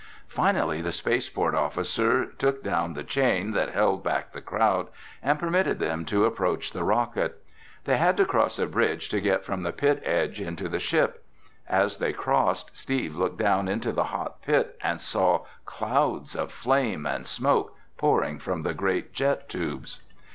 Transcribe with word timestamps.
Finally 0.29 0.81
the 0.81 0.91
space 0.91 1.29
port 1.29 1.53
officer 1.53 2.25
took 2.25 2.63
down 2.63 2.95
the 2.95 3.03
chain 3.03 3.51
that 3.51 3.69
held 3.69 4.03
back 4.03 4.31
the 4.31 4.41
crowd 4.41 4.87
and 5.21 5.37
permitted 5.37 5.77
them 5.77 6.05
to 6.05 6.25
approach 6.25 6.71
the 6.71 6.83
rocket. 6.83 7.43
They 7.85 7.97
had 7.97 8.17
to 8.17 8.25
cross 8.25 8.57
a 8.57 8.65
bridge 8.65 9.09
to 9.09 9.21
get 9.21 9.45
from 9.45 9.61
the 9.61 9.71
pit 9.71 10.01
edge 10.03 10.41
into 10.41 10.67
the 10.67 10.79
ship. 10.79 11.23
As 11.69 11.97
they 11.99 12.13
crossed, 12.13 12.75
Steve 12.75 13.15
looked 13.15 13.37
down 13.37 13.67
into 13.67 13.91
the 13.91 14.05
hot 14.05 14.41
pit 14.41 14.75
and 14.81 14.99
saw 14.99 15.45
clouds 15.67 16.35
of 16.35 16.51
flame 16.51 17.05
and 17.05 17.27
smoke 17.27 17.75
pouring 17.99 18.39
from 18.39 18.63
the 18.63 18.73
great 18.73 19.13
jet 19.13 19.47
tubes. 19.49 19.99